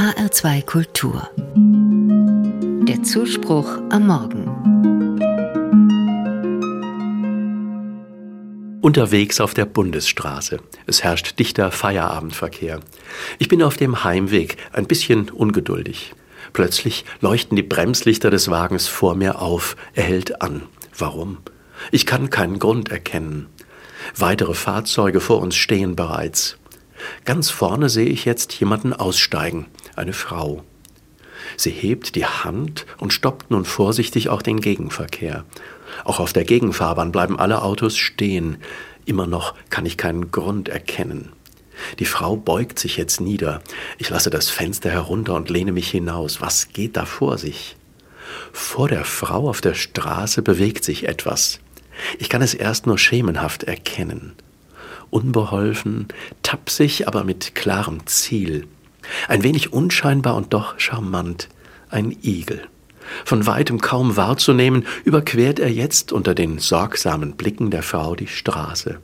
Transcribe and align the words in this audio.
HR2 0.00 0.64
Kultur. 0.64 1.28
Der 2.88 3.02
Zuspruch 3.02 3.68
am 3.90 4.06
Morgen. 4.06 4.46
Unterwegs 8.80 9.42
auf 9.42 9.52
der 9.52 9.66
Bundesstraße. 9.66 10.60
Es 10.86 11.04
herrscht 11.04 11.38
dichter 11.38 11.70
Feierabendverkehr. 11.70 12.80
Ich 13.38 13.48
bin 13.48 13.62
auf 13.62 13.76
dem 13.76 14.02
Heimweg, 14.02 14.56
ein 14.72 14.86
bisschen 14.86 15.28
ungeduldig. 15.28 16.14
Plötzlich 16.54 17.04
leuchten 17.20 17.56
die 17.56 17.62
Bremslichter 17.62 18.30
des 18.30 18.50
Wagens 18.50 18.88
vor 18.88 19.14
mir 19.14 19.42
auf. 19.42 19.76
Er 19.92 20.04
hält 20.04 20.40
an. 20.40 20.62
Warum? 20.96 21.36
Ich 21.90 22.06
kann 22.06 22.30
keinen 22.30 22.58
Grund 22.58 22.90
erkennen. 22.90 23.48
Weitere 24.16 24.54
Fahrzeuge 24.54 25.20
vor 25.20 25.42
uns 25.42 25.56
stehen 25.56 25.94
bereits. 25.94 26.56
Ganz 27.24 27.50
vorne 27.50 27.88
sehe 27.88 28.08
ich 28.08 28.24
jetzt 28.24 28.52
jemanden 28.54 28.92
aussteigen, 28.92 29.66
eine 30.00 30.12
Frau. 30.12 30.64
Sie 31.56 31.70
hebt 31.70 32.14
die 32.16 32.26
Hand 32.26 32.86
und 32.98 33.12
stoppt 33.12 33.50
nun 33.50 33.64
vorsichtig 33.64 34.28
auch 34.28 34.42
den 34.42 34.60
Gegenverkehr. 34.60 35.44
Auch 36.04 36.20
auf 36.20 36.32
der 36.32 36.44
Gegenfahrbahn 36.44 37.12
bleiben 37.12 37.38
alle 37.38 37.62
Autos 37.62 37.96
stehen. 37.96 38.58
Immer 39.04 39.26
noch 39.26 39.54
kann 39.70 39.86
ich 39.86 39.96
keinen 39.96 40.30
Grund 40.30 40.68
erkennen. 40.68 41.32
Die 41.98 42.04
Frau 42.04 42.36
beugt 42.36 42.78
sich 42.78 42.96
jetzt 42.96 43.20
nieder. 43.20 43.62
Ich 43.98 44.10
lasse 44.10 44.30
das 44.30 44.50
Fenster 44.50 44.90
herunter 44.90 45.34
und 45.34 45.50
lehne 45.50 45.72
mich 45.72 45.90
hinaus. 45.90 46.40
Was 46.40 46.68
geht 46.68 46.96
da 46.96 47.06
vor 47.06 47.38
sich? 47.38 47.76
Vor 48.52 48.88
der 48.88 49.04
Frau 49.04 49.48
auf 49.48 49.60
der 49.60 49.74
Straße 49.74 50.42
bewegt 50.42 50.84
sich 50.84 51.08
etwas. 51.08 51.60
Ich 52.18 52.28
kann 52.28 52.42
es 52.42 52.54
erst 52.54 52.86
nur 52.86 52.98
schemenhaft 52.98 53.64
erkennen. 53.64 54.34
Unbeholfen, 55.10 56.08
tapsig, 56.42 57.08
aber 57.08 57.24
mit 57.24 57.54
klarem 57.54 58.06
Ziel. 58.06 58.66
Ein 59.28 59.42
wenig 59.42 59.72
unscheinbar 59.72 60.36
und 60.36 60.52
doch 60.52 60.78
charmant. 60.78 61.48
Ein 61.88 62.16
Igel. 62.22 62.62
Von 63.24 63.46
weitem 63.46 63.80
kaum 63.80 64.16
wahrzunehmen, 64.16 64.86
überquert 65.04 65.58
er 65.58 65.72
jetzt 65.72 66.12
unter 66.12 66.34
den 66.34 66.58
sorgsamen 66.58 67.36
Blicken 67.36 67.70
der 67.70 67.82
Frau 67.82 68.14
die 68.14 68.28
Straße. 68.28 69.00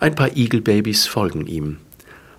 Ein 0.00 0.14
paar 0.14 0.36
Igelbabys 0.36 1.06
folgen 1.06 1.46
ihm. 1.46 1.78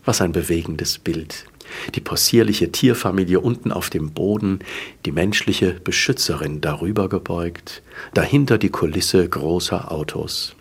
Was 0.06 0.22
ein 0.22 0.32
bewegendes 0.32 1.00
Bild. 1.00 1.46
Die 1.94 2.02
possierliche 2.02 2.72
Tierfamilie 2.72 3.40
unten 3.40 3.72
auf 3.72 3.90
dem 3.90 4.12
Boden, 4.12 4.60
die 5.06 5.12
menschliche 5.12 5.74
Beschützerin 5.74 6.62
darüber 6.62 7.10
gebeugt, 7.10 7.84
dahinter 8.14 8.58
die 8.58 8.70
Kulisse 8.70 9.28
großer 9.28 9.92
Autos. 9.92 10.56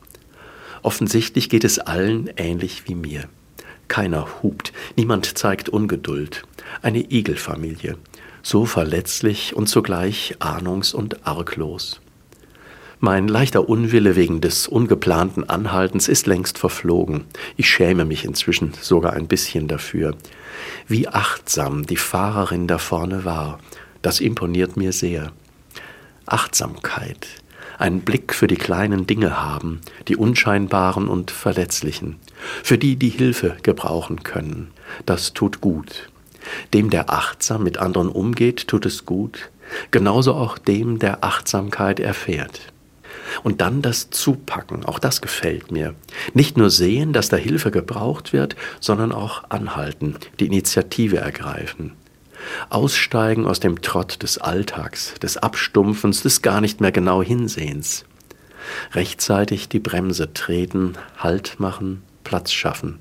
Offensichtlich 0.82 1.48
geht 1.48 1.64
es 1.64 1.78
allen 1.78 2.30
ähnlich 2.36 2.84
wie 2.86 2.94
mir. 2.94 3.28
Keiner 3.88 4.28
hupt, 4.42 4.72
niemand 4.96 5.38
zeigt 5.38 5.68
Ungeduld. 5.68 6.44
Eine 6.82 7.10
Igelfamilie, 7.10 7.96
so 8.42 8.66
verletzlich 8.66 9.56
und 9.56 9.68
zugleich 9.68 10.36
ahnungs- 10.38 10.94
und 10.94 11.26
arglos. 11.26 12.00
Mein 13.00 13.28
leichter 13.28 13.68
Unwille 13.68 14.16
wegen 14.16 14.40
des 14.40 14.66
ungeplanten 14.66 15.48
Anhaltens 15.48 16.08
ist 16.08 16.26
längst 16.26 16.58
verflogen. 16.58 17.24
Ich 17.56 17.68
schäme 17.68 18.04
mich 18.04 18.24
inzwischen 18.24 18.72
sogar 18.80 19.12
ein 19.12 19.28
bisschen 19.28 19.68
dafür. 19.68 20.16
Wie 20.88 21.06
achtsam 21.06 21.86
die 21.86 21.96
Fahrerin 21.96 22.66
da 22.66 22.78
vorne 22.78 23.24
war, 23.24 23.60
das 24.02 24.18
imponiert 24.18 24.76
mir 24.76 24.92
sehr. 24.92 25.32
Achtsamkeit, 26.26 27.28
einen 27.78 28.00
Blick 28.00 28.34
für 28.34 28.46
die 28.46 28.56
kleinen 28.56 29.06
Dinge 29.06 29.40
haben, 29.40 29.80
die 30.08 30.16
unscheinbaren 30.16 31.08
und 31.08 31.30
verletzlichen, 31.30 32.16
für 32.62 32.76
die, 32.76 32.96
die 32.96 33.08
Hilfe 33.08 33.56
gebrauchen 33.62 34.22
können, 34.24 34.70
das 35.06 35.32
tut 35.32 35.60
gut. 35.60 36.10
Dem, 36.74 36.90
der 36.90 37.10
achtsam 37.10 37.62
mit 37.62 37.78
anderen 37.78 38.08
umgeht, 38.08 38.68
tut 38.68 38.86
es 38.86 39.06
gut, 39.06 39.50
genauso 39.90 40.34
auch 40.34 40.58
dem, 40.58 40.98
der 40.98 41.24
Achtsamkeit 41.24 42.00
erfährt. 42.00 42.60
Und 43.42 43.60
dann 43.60 43.82
das 43.82 44.10
Zupacken, 44.10 44.84
auch 44.84 44.98
das 44.98 45.20
gefällt 45.20 45.70
mir. 45.70 45.94
Nicht 46.32 46.56
nur 46.56 46.70
sehen, 46.70 47.12
dass 47.12 47.28
da 47.28 47.36
Hilfe 47.36 47.70
gebraucht 47.70 48.32
wird, 48.32 48.56
sondern 48.80 49.12
auch 49.12 49.44
anhalten, 49.50 50.16
die 50.40 50.46
Initiative 50.46 51.18
ergreifen. 51.18 51.92
Aussteigen 52.70 53.46
aus 53.46 53.60
dem 53.60 53.82
Trott 53.82 54.22
des 54.22 54.38
Alltags, 54.38 55.14
des 55.14 55.36
Abstumpfens, 55.36 56.22
des 56.22 56.42
gar 56.42 56.60
nicht 56.60 56.80
mehr 56.80 56.92
genau 56.92 57.22
Hinsehens. 57.22 58.04
Rechtzeitig 58.92 59.68
die 59.68 59.80
Bremse 59.80 60.32
treten, 60.32 60.94
Halt 61.18 61.58
machen, 61.58 62.02
Platz 62.24 62.52
schaffen. 62.52 63.00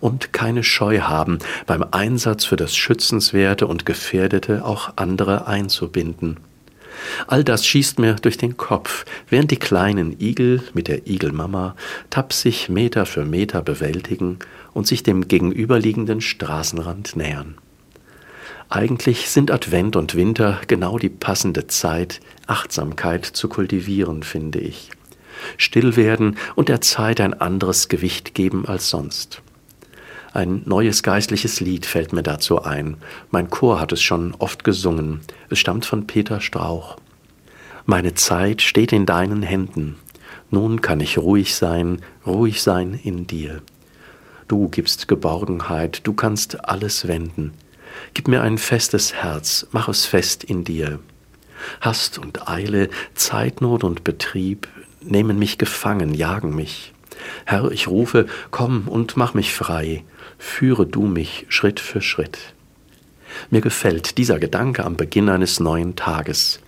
Und 0.00 0.32
keine 0.32 0.62
Scheu 0.62 1.00
haben, 1.00 1.38
beim 1.66 1.84
Einsatz 1.90 2.44
für 2.44 2.56
das 2.56 2.76
Schützenswerte 2.76 3.66
und 3.66 3.86
Gefährdete 3.86 4.64
auch 4.64 4.92
andere 4.96 5.46
einzubinden. 5.46 6.38
All 7.26 7.42
das 7.42 7.66
schießt 7.66 7.98
mir 7.98 8.14
durch 8.14 8.36
den 8.36 8.56
Kopf, 8.56 9.04
während 9.28 9.50
die 9.50 9.56
kleinen 9.56 10.20
Igel 10.20 10.62
mit 10.74 10.88
der 10.88 11.08
Igelmama 11.08 11.74
tapsig 12.10 12.68
Meter 12.68 13.04
für 13.06 13.24
Meter 13.24 13.62
bewältigen 13.62 14.38
und 14.72 14.86
sich 14.86 15.02
dem 15.02 15.26
gegenüberliegenden 15.26 16.20
Straßenrand 16.20 17.16
nähern. 17.16 17.56
Eigentlich 18.68 19.28
sind 19.30 19.50
Advent 19.50 19.96
und 19.96 20.14
Winter 20.14 20.60
genau 20.66 20.98
die 20.98 21.08
passende 21.08 21.66
Zeit, 21.66 22.20
Achtsamkeit 22.46 23.24
zu 23.24 23.48
kultivieren, 23.48 24.22
finde 24.22 24.58
ich. 24.60 24.90
Still 25.56 25.96
werden 25.96 26.36
und 26.54 26.68
der 26.68 26.80
Zeit 26.80 27.20
ein 27.20 27.34
anderes 27.34 27.88
Gewicht 27.88 28.34
geben 28.34 28.66
als 28.66 28.88
sonst. 28.88 29.42
Ein 30.32 30.62
neues 30.64 31.04
geistliches 31.04 31.60
Lied 31.60 31.86
fällt 31.86 32.12
mir 32.12 32.24
dazu 32.24 32.62
ein. 32.62 32.96
Mein 33.30 33.50
Chor 33.50 33.80
hat 33.80 33.92
es 33.92 34.02
schon 34.02 34.34
oft 34.40 34.64
gesungen. 34.64 35.20
Es 35.48 35.60
stammt 35.60 35.86
von 35.86 36.08
Peter 36.08 36.40
Strauch. 36.40 36.96
Meine 37.86 38.14
Zeit 38.14 38.62
steht 38.62 38.92
in 38.92 39.06
deinen 39.06 39.42
Händen. 39.42 39.96
Nun 40.50 40.80
kann 40.80 41.00
ich 41.00 41.18
ruhig 41.18 41.54
sein, 41.54 42.00
ruhig 42.26 42.62
sein 42.62 42.98
in 43.02 43.26
dir. 43.26 43.62
Du 44.48 44.68
gibst 44.68 45.06
Geborgenheit, 45.06 46.00
du 46.04 46.14
kannst 46.14 46.64
alles 46.64 47.06
wenden. 47.06 47.52
Gib 48.14 48.28
mir 48.28 48.42
ein 48.42 48.58
festes 48.58 49.14
Herz, 49.14 49.66
mach 49.72 49.88
es 49.88 50.06
fest 50.06 50.44
in 50.44 50.64
dir. 50.64 50.98
Hast 51.80 52.18
und 52.18 52.48
Eile, 52.48 52.90
Zeitnot 53.14 53.84
und 53.84 54.04
Betrieb 54.04 54.68
nehmen 55.00 55.38
mich 55.38 55.58
gefangen, 55.58 56.14
jagen 56.14 56.54
mich. 56.54 56.92
Herr, 57.46 57.70
ich 57.70 57.88
rufe, 57.88 58.26
komm 58.50 58.88
und 58.88 59.16
mach 59.16 59.34
mich 59.34 59.54
frei 59.54 60.04
führe 60.38 60.86
du 60.86 61.06
mich 61.06 61.46
Schritt 61.48 61.80
für 61.80 62.00
Schritt. 62.00 62.38
Mir 63.50 63.60
gefällt 63.60 64.18
dieser 64.18 64.38
Gedanke 64.38 64.84
am 64.84 64.96
Beginn 64.96 65.28
eines 65.28 65.58
neuen 65.58 65.96
Tages. 65.96 66.60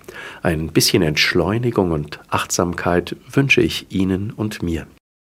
Ein 0.42 0.69
bisschen 0.69 1.03
Entschleunigung 1.03 1.92
und 1.92 2.19
Achtsamkeit 2.28 3.16
wünsche 3.31 3.60
ich 3.60 3.86
Ihnen 3.91 4.32
und 4.32 4.62
mir. 4.62 4.86